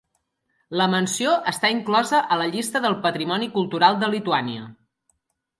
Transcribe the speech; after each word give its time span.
La 0.79 0.87
mansió 0.93 1.33
està 1.51 1.71
inclosa 1.75 2.23
a 2.37 2.39
la 2.43 2.49
llista 2.55 2.83
del 2.87 2.97
patrimoni 3.05 3.53
cultural 3.59 4.01
de 4.05 4.11
Lituània. 4.15 4.65